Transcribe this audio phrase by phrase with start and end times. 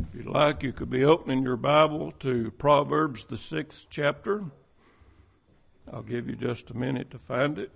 [0.00, 4.44] If you'd like, you could be opening your Bible to Proverbs, the sixth chapter.
[5.92, 7.70] I'll give you just a minute to find it.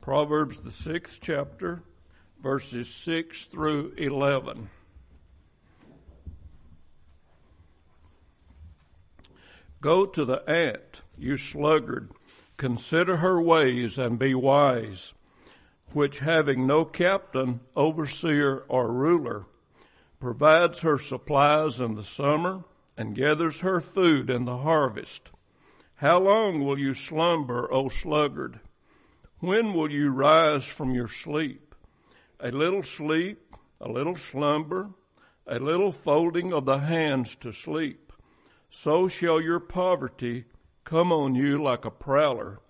[0.00, 1.82] Proverbs, the sixth chapter,
[2.42, 4.70] verses 6 through 11.
[9.82, 12.10] Go to the ant, you sluggard.
[12.56, 15.12] Consider her ways and be wise,
[15.92, 19.44] which having no captain, overseer, or ruler,
[20.20, 22.62] provides her supplies in the summer
[22.96, 25.30] and gathers her food in the harvest.
[25.96, 28.60] How long will you slumber, O sluggard?
[29.38, 31.74] When will you rise from your sleep?
[32.38, 34.90] A little sleep, a little slumber,
[35.46, 38.12] a little folding of the hands to sleep.
[38.68, 40.44] So shall your poverty
[40.84, 42.60] come on you like a prowler,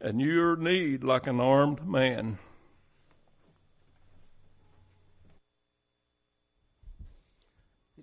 [0.00, 2.38] and your need like an armed man.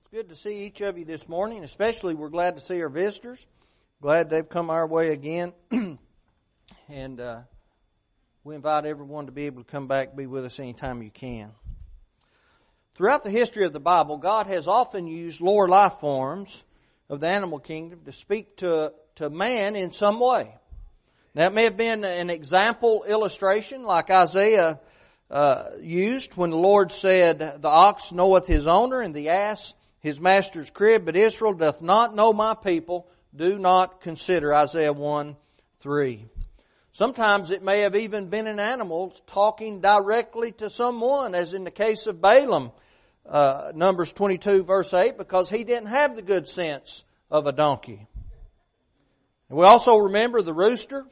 [0.10, 1.66] Good to see each of you this morning.
[1.66, 3.46] Especially, we're glad to see our visitors.
[4.02, 5.52] Glad they've come our way again.
[6.88, 7.42] and uh,
[8.46, 11.52] we invite everyone to be able to come back, be with us anytime you can.
[12.96, 16.64] Throughout the history of the Bible, God has often used lower life forms
[17.10, 20.56] of the animal kingdom to speak to, to man in some way.
[21.34, 24.80] That may have been an example illustration like Isaiah
[25.30, 29.74] uh, used when the Lord said, The ox knoweth his owner, and the ass
[30.08, 33.08] his master's crib, but Israel doth not know my people.
[33.36, 35.36] Do not consider Isaiah 1
[35.80, 36.26] 3.
[36.94, 41.72] Sometimes it may have even been an animal talking directly to someone, as in the
[41.72, 42.72] case of Balaam,
[43.28, 48.08] uh, Numbers 22 verse 8, because he didn't have the good sense of a donkey.
[49.50, 51.06] And we also remember the rooster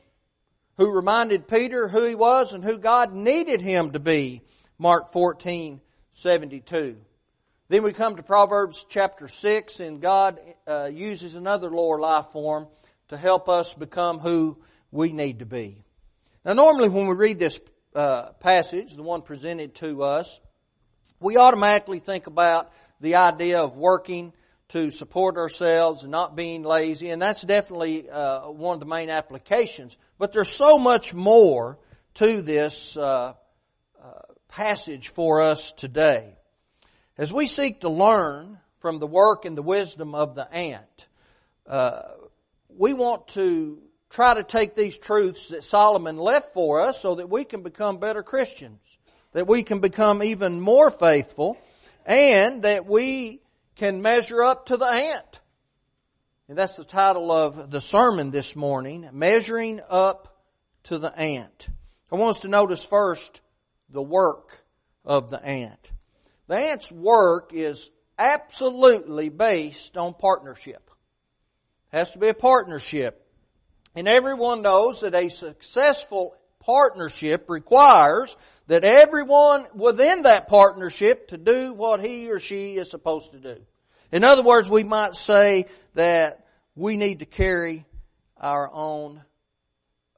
[0.77, 4.41] who reminded Peter who he was and who God needed him to be.
[4.79, 5.79] Mark 14,
[6.13, 6.97] 72.
[7.67, 12.67] Then we come to Proverbs chapter 6 and God uh, uses another lower life form
[13.07, 14.59] to help us become who
[14.91, 15.83] we need to be.
[16.45, 17.59] Now normally when we read this
[17.95, 20.39] uh, passage, the one presented to us,
[21.19, 22.71] we automatically think about
[23.01, 24.31] the idea of working
[24.69, 29.09] to support ourselves and not being lazy, and that's definitely uh, one of the main
[29.09, 29.97] applications.
[30.19, 31.79] But there's so much more
[32.15, 33.33] to this uh,
[33.99, 34.11] uh,
[34.49, 36.35] passage for us today.
[37.17, 41.07] As we seek to learn from the work and the wisdom of the ant,
[41.65, 42.01] uh,
[42.67, 47.29] we want to try to take these truths that Solomon left for us so that
[47.29, 48.97] we can become better Christians,
[49.31, 51.57] that we can become even more faithful,
[52.05, 53.39] and that we
[53.77, 55.39] can measure up to the ant.
[56.49, 60.43] And that's the title of the sermon this morning, Measuring Up
[60.83, 61.69] to the Ant.
[62.11, 63.39] I want us to notice first
[63.89, 64.59] the work
[65.05, 65.91] of the ant.
[66.47, 70.89] The ant's work is absolutely based on partnership.
[71.91, 73.21] It has to be a partnership.
[73.95, 78.35] And everyone knows that a successful partnership requires
[78.67, 83.57] that everyone within that partnership to do what he or she is supposed to do.
[84.11, 86.45] In other words, we might say that
[86.75, 87.85] we need to carry
[88.37, 89.21] our own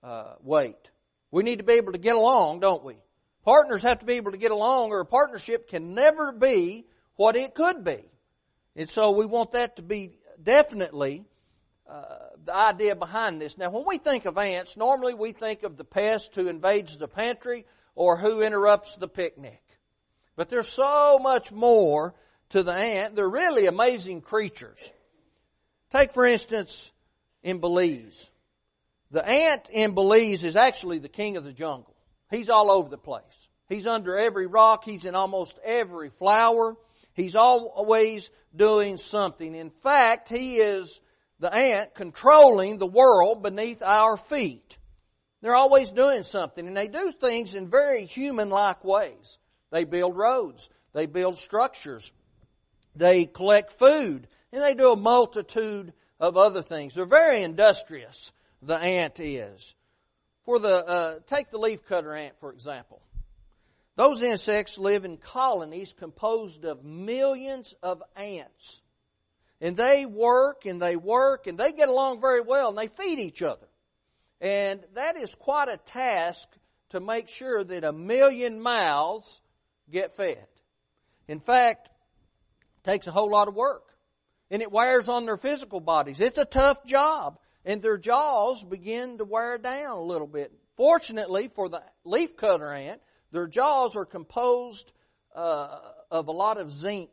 [0.03, 0.75] uh, weight.
[1.31, 2.95] We need to be able to get along, don't we?
[3.47, 6.85] Partners have to be able to get along or a partnership can never be
[7.15, 8.03] what it could be.
[8.75, 10.11] And so we want that to be
[10.43, 11.23] definitely
[11.89, 12.03] uh,
[12.43, 13.57] the idea behind this.
[13.57, 17.07] Now when we think of ants, normally we think of the pest who invades the
[17.07, 17.63] pantry
[17.95, 19.63] or who interrupts the picnic.
[20.35, 22.15] But there's so much more
[22.49, 23.15] to the ant.
[23.15, 24.91] They're really amazing creatures.
[25.91, 26.91] Take for instance
[27.43, 28.29] in Belize.
[29.11, 31.93] The ant in Belize is actually the king of the jungle.
[32.29, 33.49] He's all over the place.
[33.69, 34.83] He's under every rock.
[34.83, 36.75] He's in almost every flower.
[37.13, 39.55] He's always doing something.
[39.55, 41.01] In fact, he is
[41.39, 44.77] the ant controlling the world beneath our feet.
[45.41, 49.37] They're always doing something and they do things in very human-like ways.
[49.71, 50.69] They build roads.
[50.93, 52.11] They build structures.
[52.95, 56.95] They collect food and they do a multitude of other things.
[56.95, 59.75] They're very industrious, the ant is.
[60.47, 63.01] For the, uh, take the leafcutter ant, for example.
[63.97, 68.81] Those insects live in colonies composed of millions of ants.
[69.59, 73.19] And they work and they work and they get along very well and they feed
[73.19, 73.67] each other.
[74.39, 76.47] And that is quite a task
[76.91, 79.41] to make sure that a million mouths
[79.91, 80.47] get fed.
[81.27, 81.89] In fact,
[82.85, 83.83] it takes a whole lot of work.
[84.49, 86.21] And it wears on their physical bodies.
[86.21, 87.37] It's a tough job
[87.67, 90.53] and their jaws begin to wear down a little bit.
[90.77, 94.93] Fortunately for the leafcutter ant, their jaws are composed
[95.35, 95.77] uh,
[96.09, 97.11] of a lot of zinc.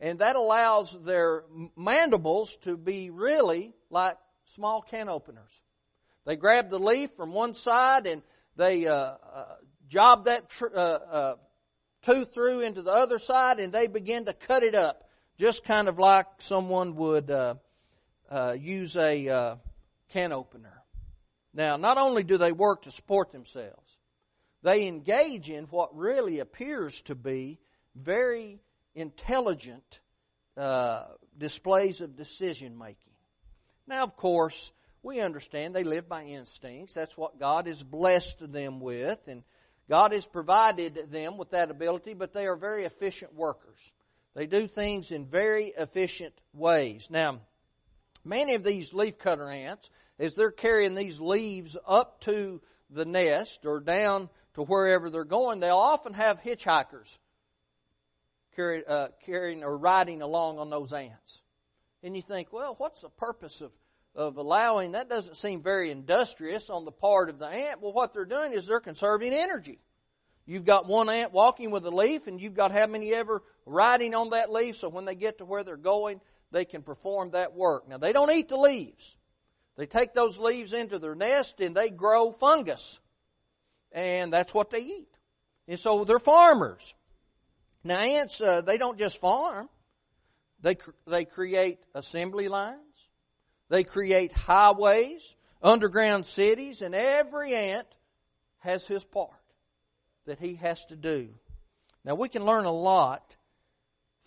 [0.00, 1.44] and that allows their
[1.76, 4.16] mandibles to be really like
[4.46, 5.62] small can openers.
[6.24, 8.22] They grab the leaf from one side and
[8.56, 9.56] they uh, uh,
[9.88, 11.34] job that tr- uh, uh,
[12.02, 15.04] tooth through into the other side and they begin to cut it up,
[15.38, 17.30] just kind of like someone would
[18.30, 19.58] uh, uh, use a
[20.12, 20.82] can opener.
[21.52, 23.98] Now, not only do they work to support themselves,
[24.62, 27.58] they engage in what really appears to be
[27.94, 28.60] very
[28.94, 30.00] intelligent
[30.56, 31.04] uh,
[31.36, 33.14] displays of decision making.
[33.86, 34.72] Now, of course,
[35.02, 36.94] we understand they live by instincts.
[36.94, 39.42] That's what God has blessed them with, and
[39.88, 43.94] God has provided them with that ability, but they are very efficient workers.
[44.34, 47.08] They do things in very efficient ways.
[47.10, 47.40] Now,
[48.24, 53.80] many of these leafcutter ants, as they're carrying these leaves up to the nest or
[53.80, 57.18] down to wherever they're going, they'll often have hitchhikers
[58.54, 61.42] carry, uh, carrying or riding along on those ants.
[62.02, 63.72] And you think, well, what's the purpose of,
[64.14, 67.80] of allowing, that doesn't seem very industrious on the part of the ant.
[67.80, 69.78] Well, what they're doing is they're conserving energy.
[70.46, 74.14] You've got one ant walking with a leaf and you've got how many ever riding
[74.14, 76.20] on that leaf so when they get to where they're going,
[76.52, 77.88] they can perform that work.
[77.88, 79.16] Now they don't eat the leaves.
[79.76, 83.00] They take those leaves into their nest and they grow fungus.
[83.92, 85.08] And that's what they eat.
[85.68, 86.94] And so they're farmers.
[87.82, 89.68] Now ants, uh, they don't just farm.
[90.60, 90.76] They,
[91.06, 93.08] they create assembly lines.
[93.70, 97.86] They create highways, underground cities, and every ant
[98.58, 99.30] has his part
[100.26, 101.30] that he has to do.
[102.04, 103.36] Now we can learn a lot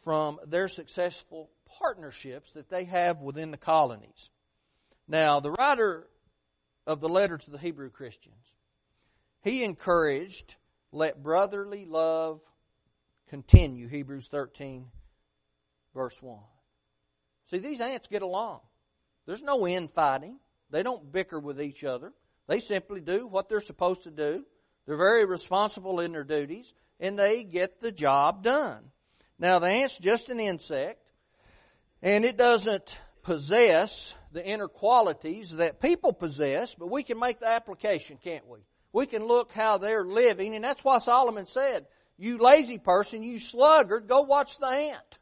[0.04, 1.50] from their successful
[1.80, 4.30] partnerships that they have within the colonies.
[5.08, 6.08] Now, the writer
[6.88, 8.54] of the letter to the Hebrew Christians,
[9.42, 10.56] he encouraged,
[10.92, 12.42] let brotherly love
[13.28, 14.86] continue, Hebrews 13,
[15.94, 16.40] verse 1.
[17.50, 18.62] See, these ants get along.
[19.26, 20.40] There's no infighting.
[20.70, 22.14] They don't bicker with each other.
[22.48, 24.46] They simply do what they're supposed to do.
[24.86, 28.92] They're very responsible in their duties, and they get the job done.
[29.40, 31.03] Now, the ant's just an insect,
[32.04, 37.48] and it doesn't possess the inner qualities that people possess, but we can make the
[37.48, 38.60] application, can't we?
[38.92, 43.40] We can look how they're living, and that's why Solomon said, you lazy person, you
[43.40, 45.20] sluggard, go watch the ant.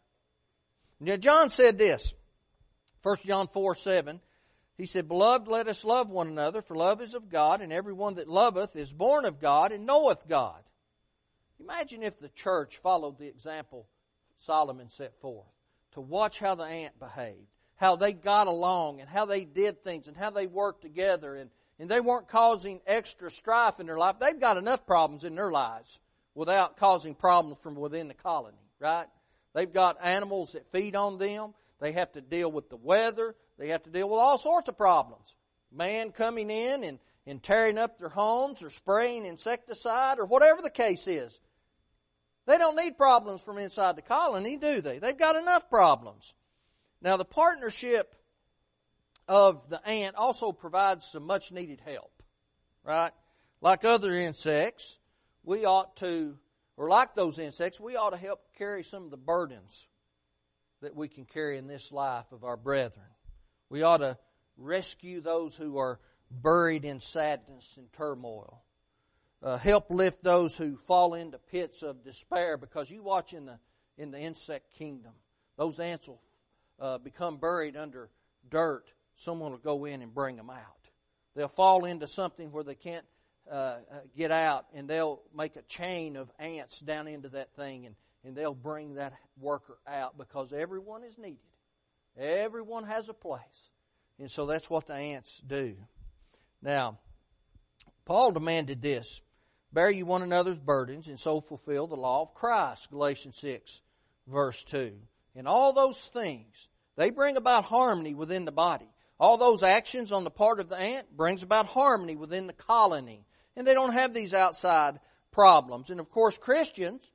[0.99, 2.13] Now John said this,
[3.03, 4.19] 1 John 4, 7,
[4.75, 8.15] he said, Beloved, let us love one another, for love is of God, and everyone
[8.15, 10.61] that loveth is born of God and knoweth God.
[11.59, 13.87] Imagine if the church followed the example
[14.35, 15.45] Solomon set forth,
[15.91, 20.07] to watch how the ant behaved, how they got along, and how they did things,
[20.07, 21.49] and how they worked together, and,
[21.79, 24.19] and they weren't causing extra strife in their life.
[24.19, 25.99] They've got enough problems in their lives
[26.35, 29.07] without causing problems from within the colony, right?
[29.53, 31.53] They've got animals that feed on them.
[31.79, 33.35] They have to deal with the weather.
[33.57, 35.35] They have to deal with all sorts of problems.
[35.71, 40.69] Man coming in and, and tearing up their homes or spraying insecticide or whatever the
[40.69, 41.39] case is.
[42.47, 44.99] They don't need problems from inside the colony, do they?
[44.99, 46.33] They've got enough problems.
[47.01, 48.15] Now the partnership
[49.27, 52.11] of the ant also provides some much needed help,
[52.83, 53.11] right?
[53.61, 54.99] Like other insects,
[55.43, 56.37] we ought to,
[56.77, 59.87] or like those insects, we ought to help carry some of the burdens
[60.81, 63.05] that we can carry in this life of our brethren.
[63.69, 64.17] We ought to
[64.57, 68.63] rescue those who are buried in sadness and turmoil.
[69.43, 73.57] Uh, help lift those who fall into pits of despair because you watch in the
[73.97, 75.11] in the insect kingdom
[75.57, 76.21] those ants will
[76.79, 78.09] uh, become buried under
[78.49, 80.89] dirt someone will go in and bring them out
[81.35, 83.05] they'll fall into something where they can't
[83.49, 87.85] uh, uh, get out and they'll make a chain of ants down into that thing
[87.85, 91.39] and, and they'll bring that worker out because everyone is needed.
[92.17, 93.69] Everyone has a place.
[94.19, 95.75] And so that's what the ants do.
[96.61, 96.99] Now,
[98.05, 99.21] Paul demanded this
[99.73, 102.89] Bear you one another's burdens and so fulfill the law of Christ.
[102.91, 103.81] Galatians 6,
[104.27, 104.93] verse 2.
[105.35, 108.89] And all those things, they bring about harmony within the body.
[109.19, 113.25] All those actions on the part of the ant brings about harmony within the colony
[113.55, 114.99] and they don't have these outside
[115.31, 115.89] problems.
[115.89, 117.11] And of course, Christians,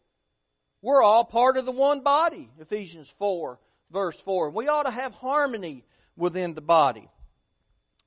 [0.83, 3.59] we're all part of the one body, Ephesians 4,
[3.91, 4.51] verse 4.
[4.51, 5.85] We ought to have harmony
[6.17, 7.09] within the body.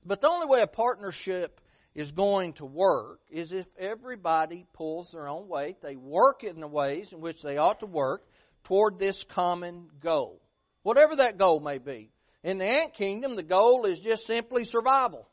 [0.04, 1.60] But the only way a partnership
[1.94, 6.68] is going to work is if everybody pulls their own weight, they work in the
[6.68, 8.24] ways in which they ought to work
[8.64, 10.40] toward this common goal.
[10.82, 12.10] Whatever that goal may be.
[12.42, 15.28] In the ant kingdom, the goal is just simply survival.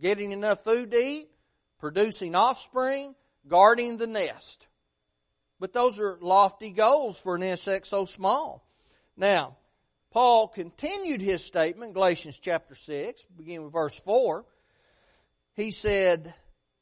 [0.00, 1.28] Getting enough food to eat,
[1.78, 3.14] producing offspring,
[3.46, 4.66] guarding the nest.
[5.60, 8.66] But those are lofty goals for an insect so small.
[9.16, 9.56] Now,
[10.10, 14.44] Paul continued his statement, Galatians chapter 6, beginning with verse 4.
[15.54, 16.34] He said,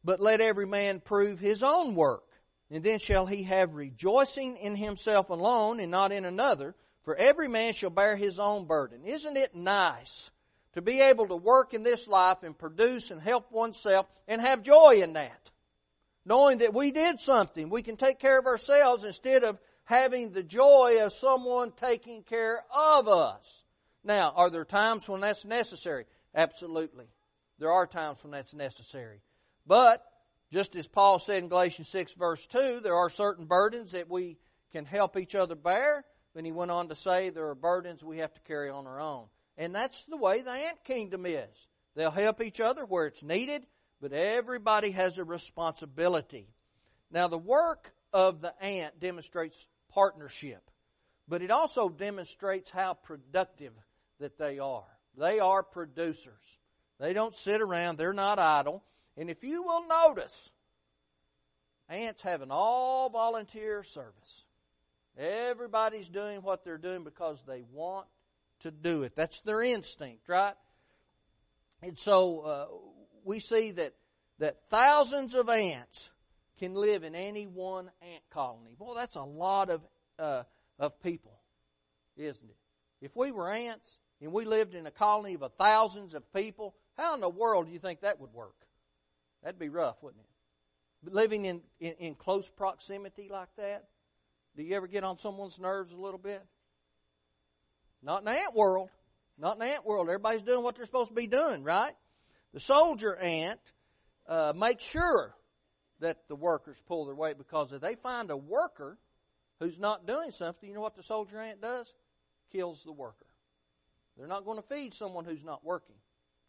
[0.03, 2.25] But let every man prove his own work,
[2.71, 6.75] and then shall he have rejoicing in himself alone and not in another,
[7.05, 9.05] for every man shall bear his own burden.
[9.05, 10.31] Isn't it nice
[10.73, 14.63] to be able to work in this life and produce and help oneself and have
[14.63, 15.51] joy in that?
[16.25, 20.45] Knowing that we did something, we can take care of ourselves instead of having the
[20.45, 23.65] joy of someone taking care of us.
[24.05, 26.07] Now, are there times when that's necessary?
[26.35, 27.07] Absolutely.
[27.63, 29.23] There are times when that's necessary.
[29.69, 30.05] But,
[30.51, 34.37] just as Paul said in Galatians 6 verse 2, there are certain burdens that we
[34.73, 36.05] can help each other bear.
[36.35, 38.99] Then he went on to say there are burdens we have to carry on our
[38.99, 39.27] own.
[39.57, 41.69] And that's the way the ant kingdom is.
[41.95, 43.65] They'll help each other where it's needed,
[44.01, 46.49] but everybody has a responsibility.
[47.13, 50.69] Now the work of the ant demonstrates partnership.
[51.29, 53.75] But it also demonstrates how productive
[54.19, 54.99] that they are.
[55.17, 56.59] They are producers.
[56.99, 58.85] They don't sit around, they're not idle.
[59.17, 60.51] And if you will notice,
[61.89, 64.45] ants have an all volunteer service.
[65.19, 68.07] Everybody's doing what they're doing because they want
[68.61, 69.15] to do it.
[69.15, 70.55] That's their instinct, right?
[71.83, 72.67] And so uh,
[73.25, 73.93] we see that
[74.43, 76.11] that thousands of ants
[76.59, 78.75] can live in any one ant colony.
[78.77, 79.81] Boy, that's a lot of,
[80.19, 80.43] uh,
[80.81, 81.39] of people,
[82.17, 82.57] isn't it?
[83.01, 87.15] If we were ants and we lived in a colony of thousands of people, how
[87.15, 88.55] in the world do you think that would work?
[89.43, 91.13] That'd be rough, wouldn't it?
[91.13, 93.89] Living in, in, in close proximity like that,
[94.57, 96.43] do you ever get on someone's nerves a little bit?
[98.03, 98.91] Not in the ant world.
[99.39, 100.09] Not in the ant world.
[100.09, 101.93] Everybody's doing what they're supposed to be doing, right?
[102.53, 103.61] The soldier ant
[104.29, 105.35] uh, makes sure
[106.01, 108.99] that the workers pull their weight because if they find a worker
[109.59, 111.95] who's not doing something, you know what the soldier ant does?
[112.53, 113.27] Kills the worker.
[114.17, 115.97] They're not going to feed someone who's not working.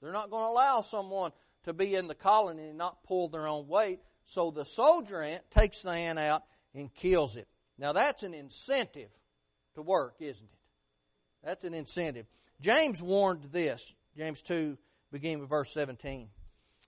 [0.04, 1.32] They're not going to allow someone
[1.64, 4.02] to be in the colony and not pull their own weight.
[4.26, 6.44] So the soldier ant takes the ant out
[6.76, 7.48] and kills it.
[7.78, 9.10] Now that's an incentive
[9.76, 10.60] to work, isn't it?
[11.42, 12.26] That's an incentive.
[12.60, 13.96] James warned this.
[14.18, 14.78] James 2,
[15.12, 16.28] beginning with verse 17.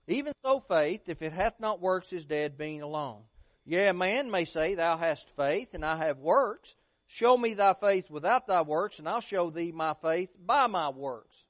[0.08, 3.22] Even so, faith, if it hath not works, is dead, being alone.
[3.64, 6.76] Yea, a man may say, Thou hast faith, and I have works.
[7.08, 10.90] Show me thy faith without thy works, and I'll show thee my faith by my
[10.90, 11.45] works.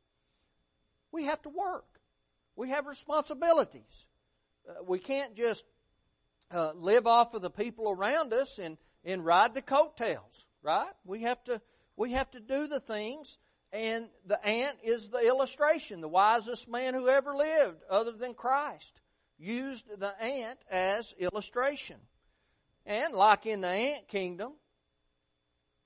[1.16, 1.87] We have to work.
[2.56, 4.04] We have responsibilities.
[4.68, 5.64] Uh, we can't just
[6.50, 10.92] uh, live off of the people around us and, and ride the coattails, right?
[11.06, 11.62] We have to
[11.96, 13.38] we have to do the things
[13.73, 16.02] and the ant is the illustration.
[16.02, 19.00] The wisest man who ever lived, other than Christ,
[19.38, 21.96] used the ant as illustration.
[22.85, 24.52] And like in the ant kingdom,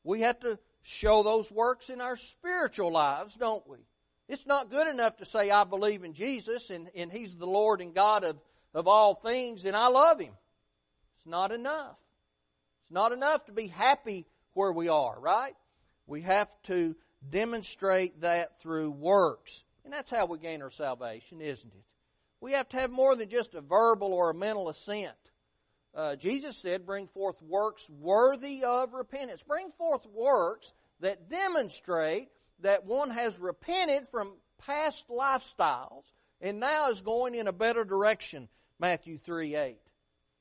[0.03, 3.79] we have to show those works in our spiritual lives, don't we?
[4.31, 7.81] It's not good enough to say, I believe in Jesus and, and He's the Lord
[7.81, 8.37] and God of,
[8.73, 10.33] of all things and I love Him.
[11.17, 11.99] It's not enough.
[12.81, 15.55] It's not enough to be happy where we are, right?
[16.07, 16.95] We have to
[17.29, 19.65] demonstrate that through works.
[19.85, 21.85] And that's how we gain our salvation, isn't it?
[22.41, 25.11] We have to have more than just a verbal or a mental assent.
[25.93, 29.43] Uh, Jesus said, bring forth works worthy of repentance.
[29.43, 32.29] Bring forth works that demonstrate
[32.62, 38.49] that one has repented from past lifestyles and now is going in a better direction,
[38.79, 39.76] Matthew 3 8.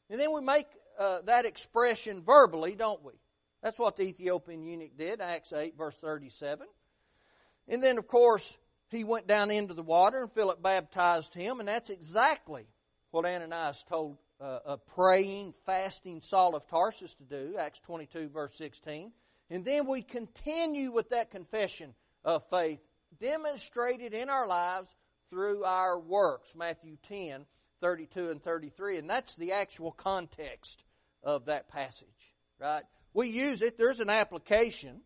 [0.10, 3.14] And then we make uh, that expression verbally, don't we?
[3.62, 6.66] That's what the Ethiopian eunuch did, Acts 8, verse 37.
[7.68, 8.58] And then, of course,
[8.90, 12.66] he went down into the water and Philip baptized him, and that's exactly
[13.12, 18.56] what Ananias told uh, a praying, fasting Saul of Tarsus to do, Acts 22, verse
[18.56, 19.12] 16.
[19.50, 22.82] And then we continue with that confession of faith
[23.20, 24.94] demonstrated in our lives
[25.30, 27.46] through our works, Matthew 10,
[27.82, 28.98] 32 and 33.
[28.98, 30.84] And that's the actual context
[31.24, 32.08] of that passage,
[32.60, 32.84] right?
[33.14, 35.02] We use it, there's an application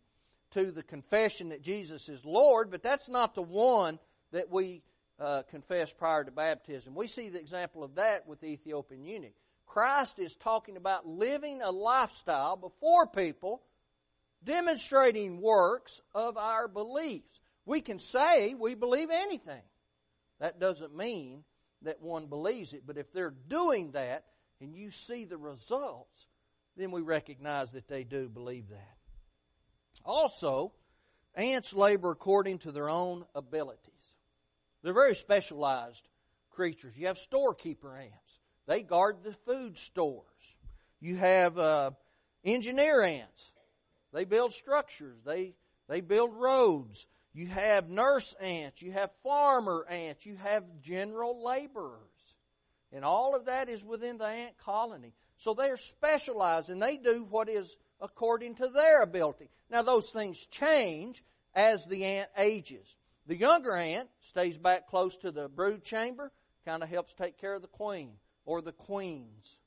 [0.51, 4.00] to the confession that Jesus is Lord, but that's not the one
[4.32, 4.84] that we
[5.20, 6.96] uh, confess prior to baptism.
[6.96, 9.34] We see the example of that with the Ethiopian eunuch.
[9.65, 13.63] Christ is talking about living a lifestyle before people,
[14.46, 17.42] demonstrating works of our beliefs.
[17.66, 19.62] We can say we believe anything.
[20.40, 21.44] That doesn't mean
[21.84, 24.26] that one believes it, but if they're doing that
[24.60, 26.28] and you see the results,
[26.76, 28.98] then we recognize that they do believe that.
[30.06, 30.74] Also,
[31.36, 34.18] ants labor according to their own abilities.
[34.82, 36.08] They're very specialized
[36.52, 36.98] creatures.
[36.98, 38.40] You have storekeeper ants.
[38.68, 40.58] They guard the food stores.
[41.00, 41.92] You have uh,
[42.44, 43.52] engineer ants.
[44.13, 45.17] They build structures.
[45.25, 45.55] They
[45.88, 47.08] They build roads.
[47.34, 48.82] You have nurse ants.
[48.82, 50.25] You have farmer ants.
[50.25, 52.00] You have general laborers.
[52.91, 55.13] And all of that is within the ant colony.
[55.38, 59.50] So they're specialized and they do what is according to their ability.
[59.70, 61.24] Now those things change
[61.55, 62.96] as the ant ages.
[63.25, 66.32] The younger ant stays back close to the brood chamber,
[66.65, 68.12] kind of helps take care of the queen
[68.46, 69.60] or the queens.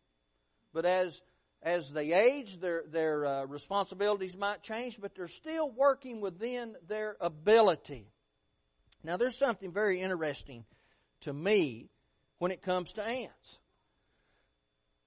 [0.73, 1.23] But as
[1.67, 7.17] as they age, their their uh, responsibilities might change, but they're still working within their
[7.21, 8.07] ability.
[9.03, 10.65] Now, there's something very interesting
[11.23, 11.91] to me
[12.39, 13.59] when it comes to ants.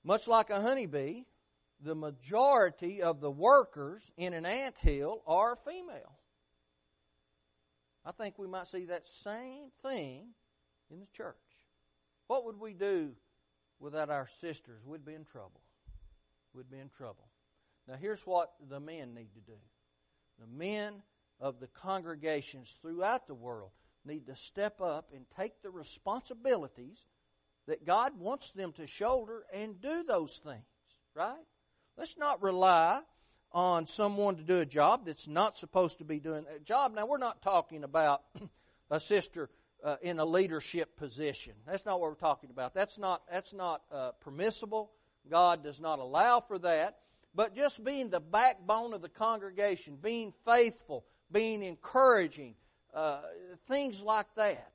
[0.03, 1.23] Much like a honeybee,
[1.81, 6.17] the majority of the workers in an ant hill are female.
[8.05, 10.27] I think we might see that same thing
[10.91, 11.35] in the church.
[12.27, 13.13] What would we do
[13.79, 14.85] without our sisters?
[14.85, 15.61] We'd be in trouble.
[16.53, 17.29] We'd be in trouble.
[17.87, 19.57] Now, here's what the men need to do
[20.39, 21.01] the men
[21.39, 23.71] of the congregations throughout the world
[24.05, 27.05] need to step up and take the responsibilities
[27.67, 30.63] that God wants them to shoulder and do those things,
[31.13, 31.35] right?
[31.97, 33.01] Let's not rely
[33.51, 36.93] on someone to do a job that's not supposed to be doing that job.
[36.93, 38.23] Now, we're not talking about
[38.89, 39.49] a sister
[39.83, 41.53] uh, in a leadership position.
[41.65, 42.73] That's not what we're talking about.
[42.73, 44.91] That's not that's not uh, permissible.
[45.29, 46.97] God does not allow for that.
[47.35, 52.55] But just being the backbone of the congregation, being faithful, being encouraging,
[52.93, 53.21] uh,
[53.67, 54.71] things like that.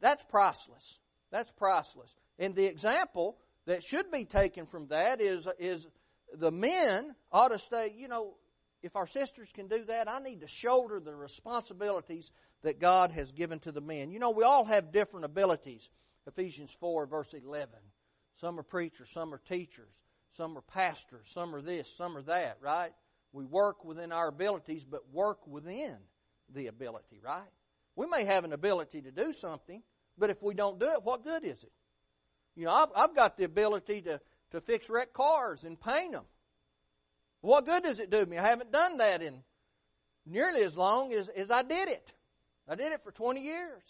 [0.00, 1.00] That's priceless.
[1.30, 2.14] That's priceless.
[2.38, 5.86] And the example that should be taken from that is is
[6.34, 8.34] the men ought to say, you know,
[8.82, 12.30] if our sisters can do that, I need to shoulder the responsibilities
[12.62, 14.10] that God has given to the men.
[14.10, 15.88] You know, we all have different abilities.
[16.26, 17.68] Ephesians 4, verse 11.
[18.36, 22.58] Some are preachers, some are teachers, some are pastors, some are this, some are that,
[22.60, 22.90] right?
[23.32, 25.96] We work within our abilities, but work within
[26.52, 27.40] the ability, right?
[27.94, 29.82] We may have an ability to do something,
[30.18, 31.72] but if we don't do it, what good is it?
[32.56, 34.20] You know, I've, I've got the ability to
[34.52, 36.24] to fix wrecked cars and paint them.
[37.40, 38.38] What good does it do me?
[38.38, 39.42] I haven't done that in
[40.24, 42.12] nearly as long as, as I did it.
[42.68, 43.82] I did it for 20 years.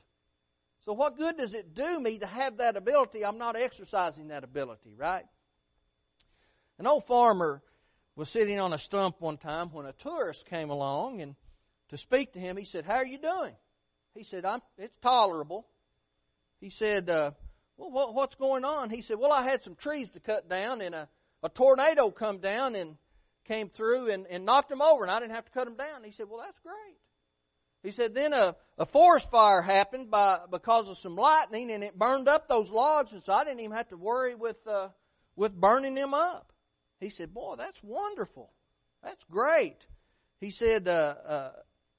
[0.85, 3.25] So what good does it do me to have that ability?
[3.25, 5.25] I'm not exercising that ability, right?
[6.79, 7.63] An old farmer
[8.17, 11.37] was sitting on a stump one time when a tourist came along and
[11.89, 13.53] to speak to him, he said, How are you doing?
[14.15, 15.67] He said, I'm, it's tolerable.
[16.61, 17.33] He said, uh,
[17.77, 18.91] well, what, what's going on?
[18.91, 21.09] He said, well, I had some trees to cut down and a,
[21.43, 22.97] a tornado come down and
[23.47, 26.05] came through and, and knocked them over and I didn't have to cut them down.
[26.05, 26.99] He said, well, that's great.
[27.83, 31.99] He said, then a, a forest fire happened by, because of some lightning and it
[31.99, 34.89] burned up those logs and so I didn't even have to worry with, uh,
[35.35, 36.53] with burning them up.
[37.01, 38.53] He said, boy, that's wonderful.
[39.03, 39.87] That's great.
[40.41, 41.51] He said, uh, uh,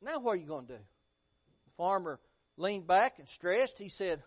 [0.01, 0.79] now what are you going to do?
[0.79, 2.19] The farmer
[2.55, 3.77] leaned back and stressed.
[3.77, 4.23] He said,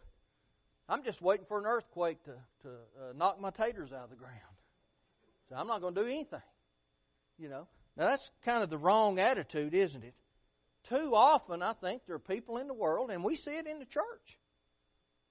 [0.88, 4.16] I'm just waiting for an earthquake to, to uh, knock my taters out of the
[4.16, 4.34] ground.
[5.48, 6.42] So I'm not going to do anything.
[7.38, 7.66] You know.
[7.96, 10.14] Now that's kind of the wrong attitude, isn't it?
[10.88, 13.78] Too often, I think there are people in the world, and we see it in
[13.78, 14.38] the church.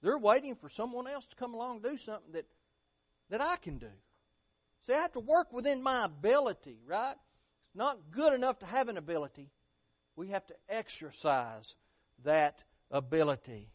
[0.01, 2.45] They're waiting for someone else to come along and do something that
[3.29, 3.91] that I can do.
[4.85, 7.15] See, I have to work within my ability, right?
[7.15, 9.49] It's not good enough to have an ability.
[10.15, 11.75] We have to exercise
[12.23, 12.59] that
[12.91, 13.71] ability.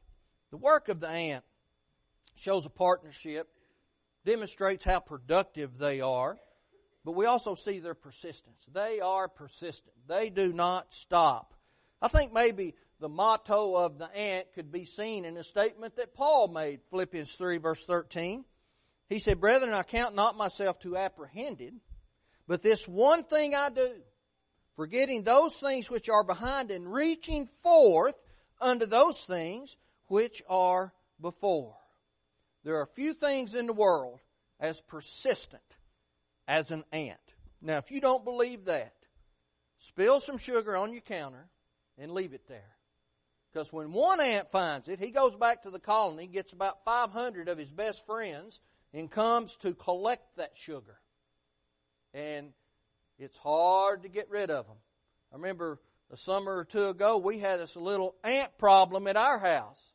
[0.50, 1.44] The work of the ant
[2.36, 3.48] shows a partnership,
[4.24, 6.38] demonstrates how productive they are,
[7.04, 8.64] but we also see their persistence.
[8.72, 9.94] They are persistent.
[10.06, 11.54] They do not stop.
[12.02, 16.14] I think maybe the motto of the ant could be seen in a statement that
[16.14, 18.44] Paul made, Philippians 3 verse 13.
[19.08, 21.74] He said, Brethren, I count not myself to apprehended,
[22.46, 23.92] but this one thing I do,
[24.76, 28.14] forgetting those things which are behind and reaching forth
[28.60, 31.76] unto those things which are before.
[32.62, 34.20] There are few things in the world
[34.60, 35.62] as persistent
[36.46, 37.18] as an ant.
[37.62, 38.94] Now, if you don't believe that,
[39.76, 41.48] spill some sugar on your counter
[42.00, 42.76] and leave it there.
[43.52, 47.48] Because when one ant finds it, he goes back to the colony, gets about 500
[47.48, 48.60] of his best friends,
[48.92, 50.98] and comes to collect that sugar.
[52.14, 52.52] And
[53.18, 54.76] it's hard to get rid of them.
[55.32, 55.80] I remember
[56.12, 59.92] a summer or two ago, we had this little ant problem at our house.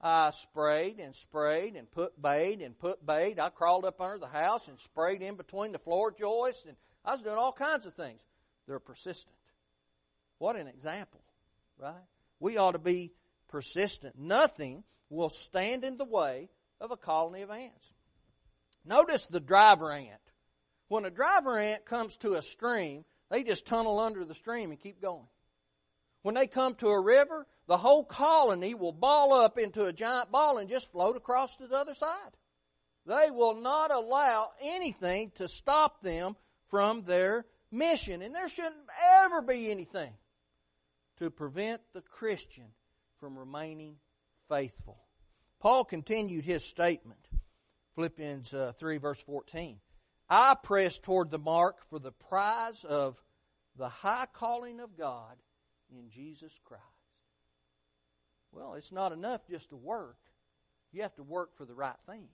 [0.00, 3.40] I sprayed and sprayed and put bait and put bait.
[3.40, 7.12] I crawled up under the house and sprayed in between the floor joists and I
[7.12, 8.24] was doing all kinds of things.
[8.66, 9.34] They're persistent.
[10.38, 11.20] What an example,
[11.78, 11.94] right?
[12.40, 13.12] We ought to be
[13.48, 14.18] persistent.
[14.18, 16.48] Nothing will stand in the way
[16.80, 17.92] of a colony of ants.
[18.84, 20.20] Notice the driver ant.
[20.88, 24.80] When a driver ant comes to a stream, they just tunnel under the stream and
[24.80, 25.26] keep going.
[26.22, 30.32] When they come to a river, the whole colony will ball up into a giant
[30.32, 32.36] ball and just float across to the other side.
[33.06, 36.36] They will not allow anything to stop them
[36.68, 38.22] from their mission.
[38.22, 38.74] And there shouldn't
[39.22, 40.12] ever be anything
[41.18, 42.66] to prevent the Christian
[43.20, 43.96] from remaining
[44.48, 44.98] faithful.
[45.60, 47.20] Paul continued his statement,
[47.94, 49.78] Philippians uh, 3, verse 14.
[50.30, 53.20] I press toward the mark for the prize of
[53.76, 55.36] the high calling of God
[55.90, 56.82] in Jesus Christ.
[58.52, 60.18] Well, it's not enough just to work.
[60.92, 62.28] You have to work for the right things.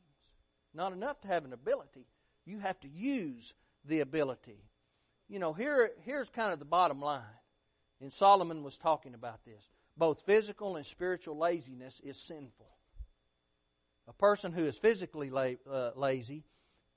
[0.74, 2.06] Not enough to have an ability.
[2.44, 4.62] You have to use the ability.
[5.28, 7.22] You know, here, here's kind of the bottom line.
[8.04, 9.70] And Solomon was talking about this.
[9.96, 12.68] Both physical and spiritual laziness is sinful.
[14.06, 16.44] A person who is physically la- uh, lazy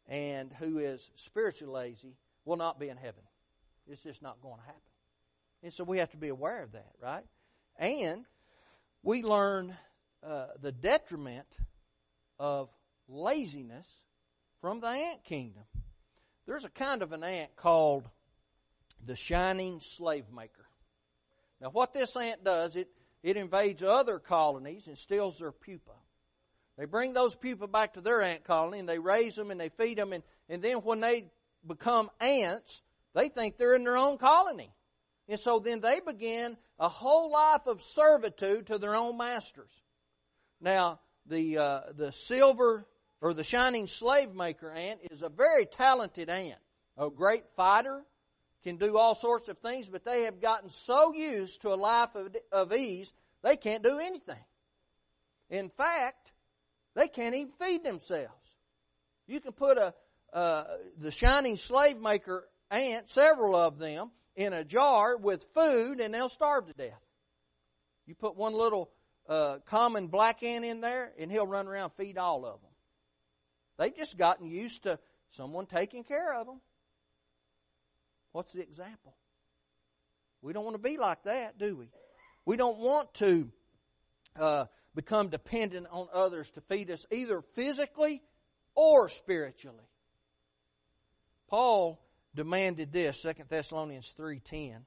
[0.10, 3.24] and who is spiritually lazy will not be in heaven.
[3.88, 4.82] It's just not going to happen.
[5.64, 7.24] And so we have to be aware of that, right?
[7.78, 8.26] And
[9.02, 9.78] we learn
[10.22, 11.48] uh, the detriment
[12.38, 12.68] of
[13.08, 13.88] laziness
[14.60, 15.64] from the ant kingdom.
[16.46, 18.10] There's a kind of an ant called
[19.06, 20.67] the shining slave maker.
[21.62, 22.88] Now, what this ant does, it,
[23.24, 25.92] it invades other colonies and steals their pupa.
[26.78, 29.70] They bring those pupa back to their ant colony and they raise them and they
[29.70, 30.14] feed them.
[30.14, 31.32] And, and then when they
[31.66, 32.84] become ants,
[33.16, 34.72] they think they're in their own colony.
[35.28, 39.82] And so then they begin a whole life of servitude to their own masters.
[40.62, 42.86] Now, the, uh, the silver
[43.22, 46.60] or the shining slave maker ant is a very talented ant,
[46.98, 48.06] a great fighter,
[48.68, 52.14] can do all sorts of things, but they have gotten so used to a life
[52.16, 54.44] of, of ease, they can't do anything.
[55.50, 56.34] In fact,
[56.94, 58.56] they can't even feed themselves.
[59.26, 59.94] You can put a
[60.34, 60.66] uh,
[60.98, 66.28] the shining slave maker ant, several of them, in a jar with food, and they'll
[66.28, 67.02] starve to death.
[68.06, 68.92] You put one little
[69.30, 72.72] uh, common black ant in there, and he'll run around feed all of them.
[73.78, 75.00] They've just gotten used to
[75.30, 76.60] someone taking care of them.
[78.38, 79.16] What's the example?
[80.44, 81.90] We don't want to be like that, do we?
[82.46, 83.50] We don't want to
[84.40, 88.22] uh, become dependent on others to feed us either physically
[88.76, 89.90] or spiritually.
[91.50, 92.00] Paul
[92.36, 94.86] demanded this, 2 Thessalonians 3:10.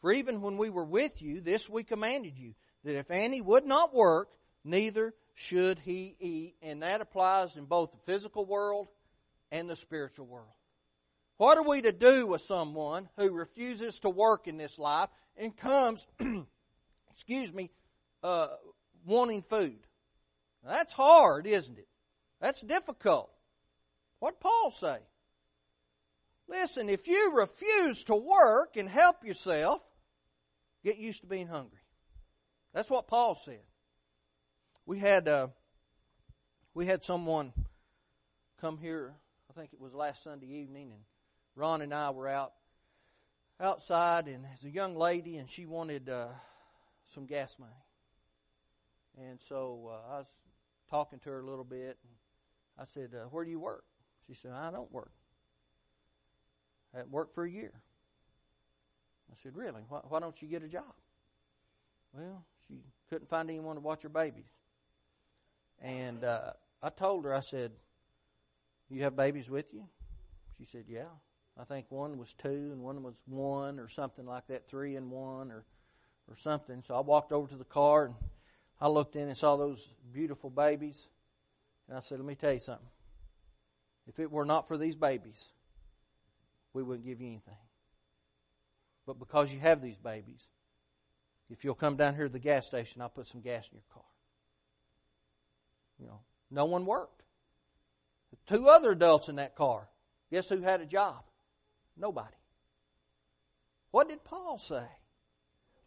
[0.00, 2.54] For even when we were with you, this we commanded you,
[2.84, 4.28] that if any would not work,
[4.62, 6.54] neither should he eat.
[6.62, 8.86] And that applies in both the physical world
[9.50, 10.54] and the spiritual world.
[11.36, 15.56] What are we to do with someone who refuses to work in this life and
[15.56, 16.06] comes,
[17.10, 17.70] excuse me,
[18.22, 18.48] uh,
[19.04, 19.78] wanting food.
[20.64, 21.88] Now, that's hard, isn't it?
[22.40, 23.30] That's difficult.
[24.20, 24.98] What Paul say?
[26.48, 29.82] Listen, if you refuse to work and help yourself,
[30.84, 31.80] get used to being hungry.
[32.74, 33.62] That's what Paul said.
[34.86, 35.48] We had uh,
[36.74, 37.52] we had someone
[38.60, 39.14] come here.
[39.50, 41.00] I think it was last Sunday evening, and
[41.56, 42.52] Ron and I were out
[43.60, 46.28] outside, and there's a young lady, and she wanted uh,
[47.06, 47.72] some gas money.
[49.16, 50.26] And so uh, I was
[50.90, 51.96] talking to her a little bit.
[52.02, 52.12] And
[52.78, 53.84] I said, uh, Where do you work?
[54.26, 55.12] She said, I don't work.
[56.92, 57.72] I haven't worked for a year.
[59.30, 59.82] I said, Really?
[59.88, 60.94] Why, why don't you get a job?
[62.12, 64.60] Well, she couldn't find anyone to watch her babies.
[65.80, 67.72] And uh, I told her, I said,
[68.88, 69.84] You have babies with you?
[70.58, 71.04] She said, Yeah.
[71.58, 75.10] I think one was two and one was one or something like that, three and
[75.10, 75.64] one or,
[76.28, 76.82] or something.
[76.82, 78.14] So I walked over to the car and
[78.80, 81.08] I looked in and saw those beautiful babies,
[81.88, 82.86] and I said, Let me tell you something.
[84.06, 85.48] If it were not for these babies,
[86.72, 87.54] we wouldn't give you anything.
[89.06, 90.48] But because you have these babies,
[91.50, 93.84] if you'll come down here to the gas station, I'll put some gas in your
[93.92, 94.02] car.
[95.98, 97.22] You know, no one worked.
[98.46, 99.88] Two other adults in that car.
[100.30, 101.22] Guess who had a job?
[101.96, 102.34] Nobody.
[103.90, 104.86] What did Paul say?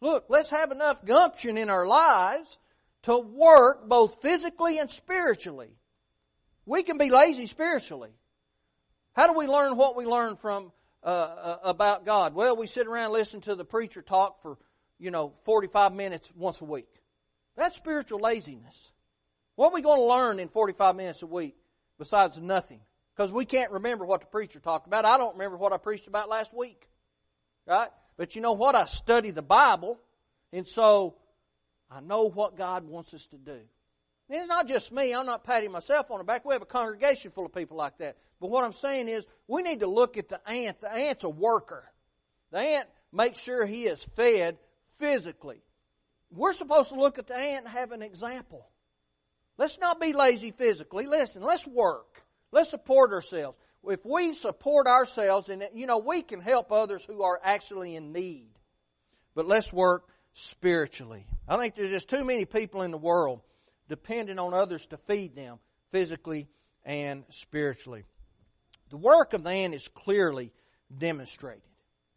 [0.00, 2.58] Look, let's have enough gumption in our lives
[3.02, 5.70] to work both physically and spiritually.
[6.66, 8.10] We can be lazy spiritually.
[9.14, 12.34] How do we learn what we learn from uh, uh, about God?
[12.34, 14.58] Well, we sit around and listen to the preacher talk for,
[14.98, 16.88] you know, 45 minutes once a week.
[17.56, 18.92] That's spiritual laziness.
[19.56, 21.56] What are we going to learn in 45 minutes a week
[21.98, 22.80] besides nothing?
[23.18, 25.04] Because we can't remember what the preacher talked about.
[25.04, 26.88] I don't remember what I preached about last week.
[27.66, 27.88] Right?
[28.16, 28.76] But you know what?
[28.76, 30.00] I study the Bible.
[30.52, 31.16] And so
[31.90, 33.50] I know what God wants us to do.
[33.50, 35.12] And it's not just me.
[35.12, 36.44] I'm not patting myself on the back.
[36.44, 38.18] We have a congregation full of people like that.
[38.40, 40.80] But what I'm saying is, we need to look at the ant.
[40.80, 41.90] The ant's a worker.
[42.52, 44.58] The ant makes sure he is fed
[45.00, 45.60] physically.
[46.30, 48.68] We're supposed to look at the ant and have an example.
[49.56, 51.06] Let's not be lazy physically.
[51.06, 52.22] Listen, let's work.
[52.52, 53.58] Let's support ourselves.
[53.84, 58.12] If we support ourselves, and you know, we can help others who are actually in
[58.12, 58.50] need.
[59.34, 61.26] But let's work spiritually.
[61.48, 63.40] I think there's just too many people in the world
[63.88, 65.58] depending on others to feed them
[65.90, 66.48] physically
[66.84, 68.04] and spiritually.
[68.90, 70.52] The work of the ant is clearly
[70.96, 71.62] demonstrated.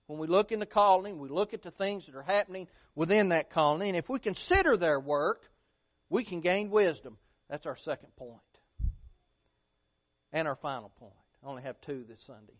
[0.08, 3.30] When we look in the colony, we look at the things that are happening within
[3.30, 5.50] that colony, and if we consider their work,
[6.10, 7.18] we can gain wisdom.
[7.50, 8.42] That's our second point.
[10.32, 11.14] And our final point.
[11.44, 12.54] I only have two this Sunday.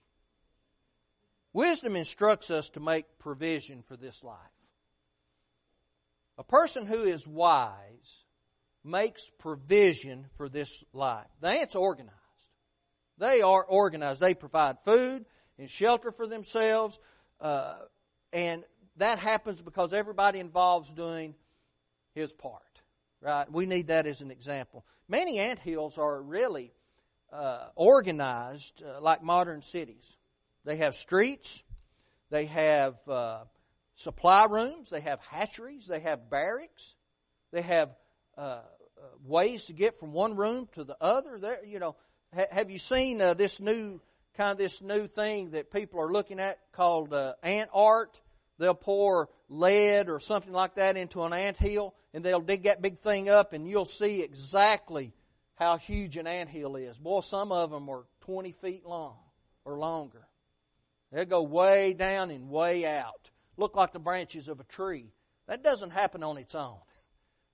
[1.54, 4.38] Wisdom instructs us to make provision for this life.
[6.38, 8.24] A person who is wise
[8.84, 11.28] makes provision for this life.
[11.42, 12.16] The ants organized.
[13.18, 14.22] They are organized.
[14.22, 15.26] They provide food
[15.60, 16.98] and shelter for themselves,
[17.40, 17.78] uh,
[18.34, 18.64] and
[18.98, 21.36] that happens because everybody involved is doing
[22.16, 22.64] his part.
[23.22, 23.52] Right?
[23.52, 24.84] We need that as an example.
[25.08, 26.72] Many ant hills are really
[27.32, 30.18] uh, organized uh, like modern cities.
[30.66, 31.64] They have streets.
[32.30, 33.44] They have uh,
[33.96, 34.90] supply rooms.
[34.90, 35.88] They have hatcheries.
[35.88, 36.96] They have barracks.
[37.52, 37.90] They have
[38.38, 38.62] uh, uh,
[39.26, 41.38] ways to get from one room to the other.
[41.40, 41.96] There, you know,
[42.36, 44.00] ha- have you seen uh, this new
[44.38, 47.14] kind of this new thing that people are looking at called
[47.44, 48.20] ant art?
[48.60, 52.82] They'll pour lead or something like that into an ant hill, and they'll dig that
[52.82, 55.14] big thing up, and you'll see exactly
[55.62, 56.98] how huge an ant hill is.
[56.98, 59.20] Boy, some of them are 20 feet long
[59.64, 60.28] or longer.
[61.12, 63.30] They'll go way down and way out.
[63.58, 65.14] Look like the branches of a tree.
[65.48, 66.80] That doesn't happen on its own.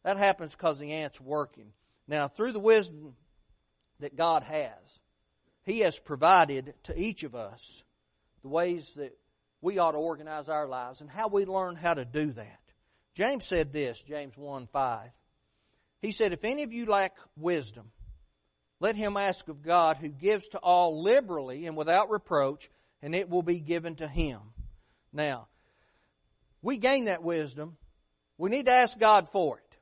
[0.05, 1.73] That happens because the ant's working.
[2.07, 3.17] Now, through the wisdom
[3.99, 5.01] that God has,
[5.63, 7.83] He has provided to each of us
[8.41, 9.17] the ways that
[9.59, 12.59] we ought to organize our lives and how we learn how to do that.
[13.15, 15.09] James said this, James 1 5.
[16.01, 17.91] He said, If any of you lack wisdom,
[18.79, 22.69] let him ask of God who gives to all liberally and without reproach,
[23.01, 24.39] and it will be given to him.
[25.11, 25.47] Now,
[26.61, 27.77] we gain that wisdom.
[28.37, 29.77] We need to ask God for it.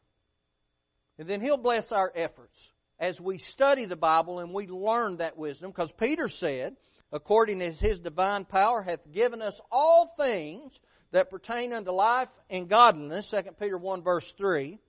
[1.17, 5.37] And then He'll bless our efforts as we study the Bible and we learn that
[5.37, 5.71] wisdom.
[5.71, 6.75] Because Peter said,
[7.11, 10.79] according as His divine power hath given us all things
[11.11, 14.79] that pertain unto life and godliness, 2 Peter 1 verse 3,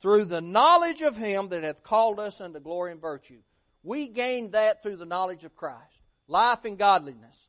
[0.00, 3.40] through the knowledge of Him that hath called us unto glory and virtue.
[3.82, 6.02] We gain that through the knowledge of Christ.
[6.26, 7.48] Life and godliness.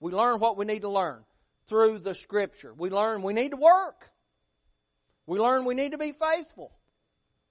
[0.00, 1.24] We learn what we need to learn
[1.66, 2.74] through the Scripture.
[2.74, 4.10] We learn we need to work.
[5.26, 6.72] We learn we need to be faithful.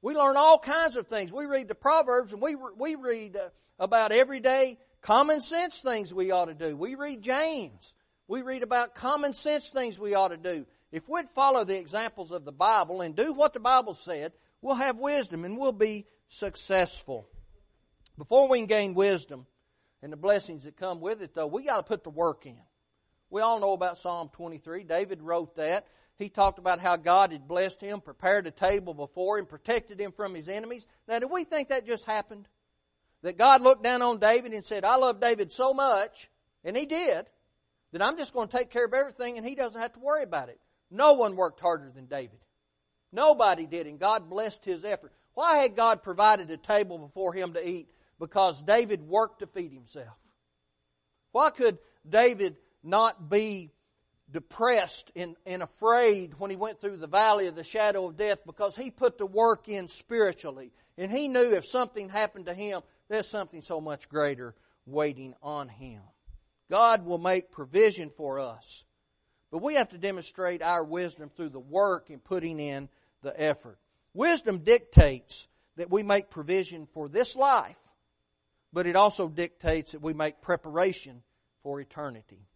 [0.02, 1.32] We learn all kinds of things.
[1.32, 6.32] We read the Proverbs and we, we read uh, about everyday common sense things we
[6.32, 6.76] ought to do.
[6.76, 7.94] We read James.
[8.28, 10.66] We read about common sense things we ought to do.
[10.92, 14.76] If we'd follow the examples of the Bible and do what the Bible said, we'll
[14.76, 17.28] have wisdom and we'll be successful.
[18.18, 19.48] Before we can gain wisdom
[20.02, 22.60] and the blessings that come with it, though, we got to put the work in.
[23.30, 24.84] We all know about Psalm 23.
[24.84, 25.88] David wrote that.
[26.18, 30.12] He talked about how God had blessed him, prepared a table before him, protected him
[30.12, 30.86] from his enemies.
[31.08, 32.48] Now, do we think that just happened?
[33.24, 36.30] That God looked down on David and said, I love David so much,
[36.64, 37.28] and he did,
[37.92, 40.24] that I'm just going to take care of everything and he doesn't have to worry
[40.24, 40.60] about it.
[40.92, 42.40] No one worked harder than David.
[43.12, 45.14] Nobody did, and God blessed his effort.
[45.34, 47.90] Why had God provided a table before him to eat?
[48.20, 50.18] Because David worked to feed himself.
[51.32, 53.72] Why could David not be
[54.32, 58.40] depressed and, and afraid when he went through the valley of the shadow of death
[58.46, 60.72] because he put the work in spiritually.
[60.98, 65.68] And he knew if something happened to him, there's something so much greater waiting on
[65.68, 66.02] him.
[66.70, 68.86] God will make provision for us.
[69.52, 72.90] But we have to demonstrate our wisdom through the work and putting in
[73.22, 73.78] the effort.
[74.14, 77.80] Wisdom dictates that we make provision for this life,
[78.72, 81.22] but it also dictates that we make preparation
[81.64, 82.48] for eternity.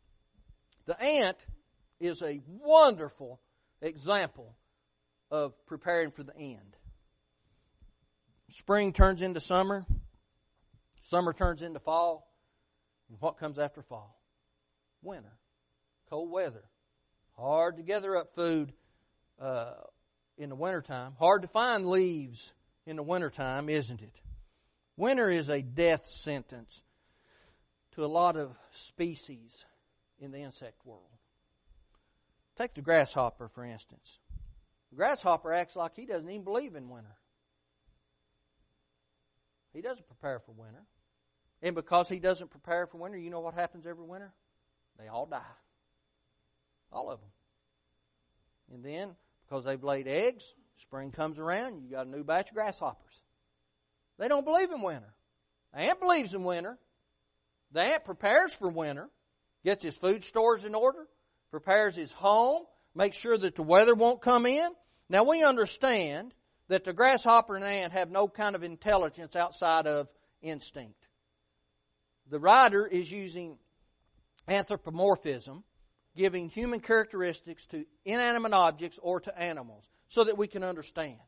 [0.86, 1.38] The ant
[2.00, 3.40] is a wonderful
[3.82, 4.56] example
[5.32, 6.78] of preparing for the end.
[8.50, 9.86] Spring turns into summer,
[11.04, 12.28] summer turns into fall,
[13.10, 14.20] and what comes after fall?
[15.02, 15.38] Winter,
[16.10, 16.64] cold weather.
[17.38, 18.74] Hard to gather up food
[19.40, 19.74] uh,
[20.38, 21.14] in the wintertime.
[21.20, 22.54] Hard to find leaves
[22.86, 24.16] in the wintertime, isn't it?
[24.98, 26.84] Winter is a death sentence
[27.94, 29.66] to a lot of species
[30.20, 31.02] in the insect world.
[32.58, 34.20] Take the grasshopper, for instance.
[34.92, 37.18] The grasshopper acts like he doesn't even believe in winter.
[39.74, 40.84] He doesn't prepare for winter.
[41.62, 44.32] And because he doesn't prepare for winter, you know what happens every winter?
[44.98, 45.42] They all die.
[46.96, 47.30] All of them.
[48.74, 52.56] And then, because they've laid eggs, spring comes around, you got a new batch of
[52.56, 53.22] grasshoppers.
[54.18, 55.14] They don't believe in winter.
[55.74, 56.80] The ant believes in winter.
[57.74, 59.10] The ant prepares for winter,
[59.66, 61.06] gets his food stores in order,
[61.52, 62.64] prepares his home,
[62.96, 64.70] makes sure that the weather won't come in.
[65.10, 66.34] Now we understand
[66.70, 70.08] that the grasshopper and ant have no kind of intelligence outside of
[70.42, 71.08] instinct.
[72.30, 73.58] The writer is using
[74.48, 75.64] anthropomorphism,
[76.16, 81.20] giving human characteristics to inanimate objects or to animals so that we can understand.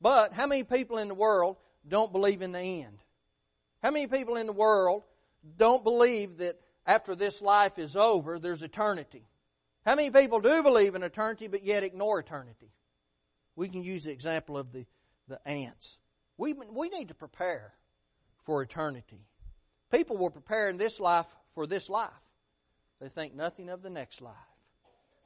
[0.00, 2.98] But how many people in the world don't believe in the end?
[3.82, 5.02] How many people in the world
[5.56, 9.26] don't believe that after this life is over, there's eternity?
[9.84, 12.72] How many people do believe in eternity but yet ignore eternity?
[13.56, 14.86] We can use the example of the,
[15.28, 15.98] the ants.
[16.38, 17.74] We, we need to prepare
[18.44, 19.26] for eternity.
[19.92, 22.10] People will prepare in this life for this life.
[23.04, 24.34] They think nothing of the next life.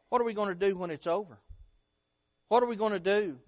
[0.08, 1.38] What are we going to do when it's over?
[2.48, 3.38] What are we going to do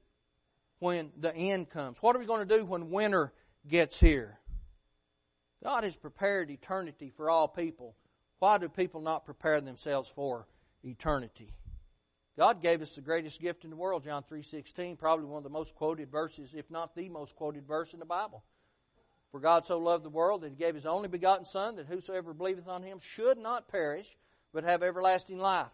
[0.79, 1.99] when the end comes?
[2.01, 3.33] What are we going to do when winter
[3.67, 4.39] gets here?
[5.65, 7.97] God has prepared eternity for all people.
[8.39, 10.47] Why do people not prepare themselves for
[10.85, 11.53] eternity?
[12.39, 15.51] God gave us the greatest gift in the world, John 3:16, probably one of the
[15.51, 18.45] most quoted verses, if not the most quoted verse in the Bible.
[19.33, 22.33] For God so loved the world that he gave his only begotten Son, that whosoever
[22.35, 24.17] believeth on him should not perish,
[24.53, 25.73] but have everlasting life.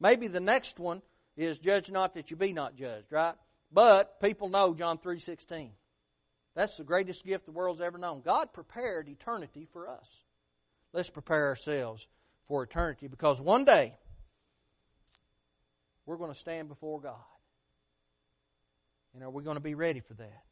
[0.00, 1.02] Maybe the next one
[1.36, 3.34] is judge not that you be not judged, right?
[3.72, 5.72] But people know John 3:16.
[6.54, 8.22] That's the greatest gift the world's ever known.
[8.22, 10.24] God prepared eternity for us.
[10.92, 12.08] Let's prepare ourselves
[12.48, 13.94] for eternity because one day
[16.06, 17.20] we're going to stand before God.
[19.12, 20.42] And are we going to be ready for that?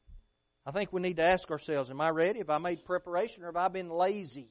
[0.67, 2.41] I think we need to ask ourselves, am I ready?
[2.41, 4.49] Have I made preparation or have I been lazy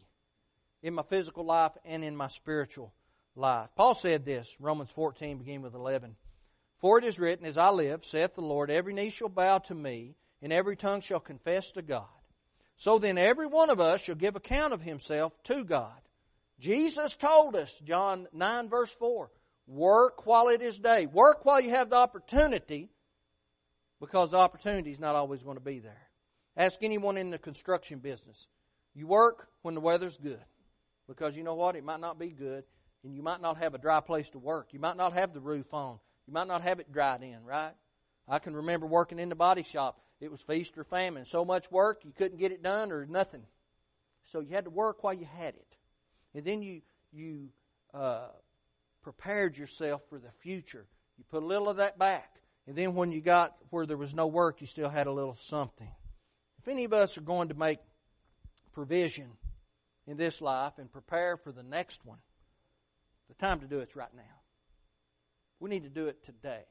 [0.82, 2.94] in my physical life and in my spiritual
[3.36, 3.70] life?
[3.76, 6.16] Paul said this, Romans 14, beginning with 11.
[6.80, 9.76] For it is written, As I live, saith the Lord, every knee shall bow to
[9.76, 12.08] me, and every tongue shall confess to God.
[12.76, 15.94] So then every one of us shall give account of himself to God.
[16.60, 19.32] Jesus told us, John 9 verse 4,
[19.68, 21.06] work while it is day.
[21.06, 22.90] Work while you have the opportunity,
[24.00, 26.10] because the opportunity is not always going to be there.
[26.56, 28.48] Ask anyone in the construction business.
[28.94, 30.44] You work when the weather's good.
[31.08, 31.76] Because you know what?
[31.76, 32.64] It might not be good,
[33.04, 34.74] and you might not have a dry place to work.
[34.74, 36.00] You might not have the roof on.
[36.28, 37.74] You might not have it dried in, right?
[38.28, 40.00] I can remember working in the body shop.
[40.22, 41.26] It was feast or famine.
[41.26, 43.44] So much work, you couldn't get it done or nothing.
[44.32, 45.78] So you had to work while you had it.
[46.34, 47.50] And then you, you
[47.94, 48.30] uh,
[49.02, 50.88] prepared yourself for the future.
[51.18, 52.40] You put a little of that back.
[52.66, 55.36] And then when you got where there was no work, you still had a little
[55.36, 55.92] something.
[56.60, 57.80] If any of us are going to make
[58.72, 59.30] provision
[60.08, 62.20] in this life and prepare for the next one,
[63.28, 64.22] the time to do it's right now.
[65.60, 66.64] We need to do it today.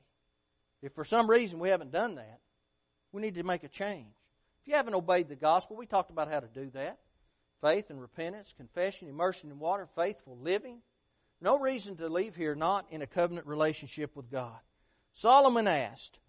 [0.82, 2.40] If for some reason we haven't done that,
[3.12, 4.14] we need to make a change.
[4.62, 6.98] If you haven't obeyed the gospel, we talked about how to do that.
[7.60, 10.82] Faith and repentance, confession, immersion in water, faithful living.
[11.40, 14.58] No reason to leave here not in a covenant relationship with God.
[15.12, 16.20] Solomon asked,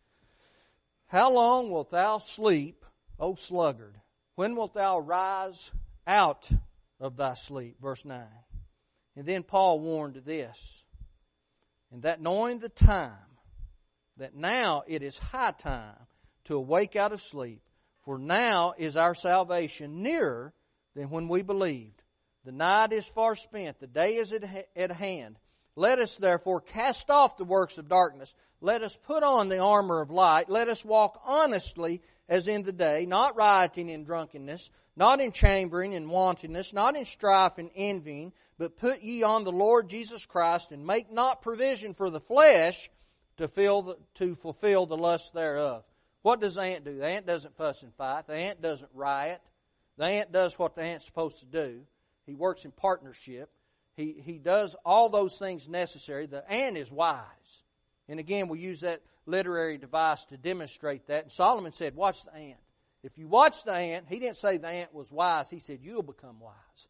[1.08, 2.86] How long wilt thou sleep,
[3.20, 4.00] O sluggard?
[4.36, 5.72] When wilt thou rise
[6.08, 6.50] out
[7.00, 7.78] of thy sleep?
[7.82, 8.26] Verse 9.
[9.16, 10.84] And then Paul warned this
[11.92, 13.12] and that knowing the time,
[14.18, 15.96] that now it is high time
[16.46, 17.62] to awake out of sleep,
[18.02, 20.54] for now is our salvation nearer
[20.96, 22.02] than when we believed.
[22.46, 24.34] The night is far spent, the day is
[24.76, 25.38] at hand.
[25.76, 28.36] Let us therefore cast off the works of darkness.
[28.62, 30.50] Let us put on the armor of light.
[30.50, 35.96] Let us walk honestly as in the day, not rioting in drunkenness, not in chambering
[35.96, 40.72] and wantonness, not in strife and envying, but put ye on the Lord Jesus Christ,
[40.72, 42.90] and make not provision for the flesh
[43.36, 45.84] to, the, to fulfill the lust thereof.
[46.22, 46.98] What does the ant do?
[46.98, 48.26] The ant doesn't fuss and fight.
[48.26, 49.42] The ant doesn't riot.
[49.98, 51.82] The ant does what the ant's supposed to do.
[52.26, 53.50] He works in partnership.
[53.98, 56.26] He, he does all those things necessary.
[56.26, 57.66] The ant is wise.
[58.08, 61.24] And again, we use that literary device to demonstrate that.
[61.24, 62.62] And Solomon said, watch the ant.
[63.04, 65.50] If you watch the ant, he didn't say the ant was wise.
[65.50, 66.88] He said, you'll become wise.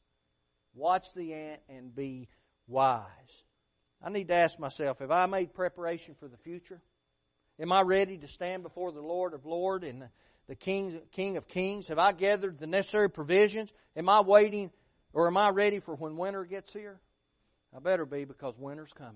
[0.74, 2.30] Watch the ant and be
[2.68, 3.44] wise.
[4.02, 6.82] I need to ask myself, have I made preparation for the future?
[7.60, 10.10] Am I ready to stand before the Lord of Lords and
[10.48, 11.88] the, King, King of Kings?
[11.88, 13.72] Have I gathered the necessary provisions?
[13.96, 14.72] Am I waiting
[15.14, 17.00] or am I ready for when winter gets here?
[17.76, 19.16] I better be because winter's coming.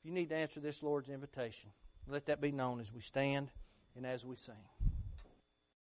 [0.00, 1.70] If you need to answer this Lord's invitation,
[2.08, 3.50] let that be known as we stand
[3.96, 4.54] and as we sing.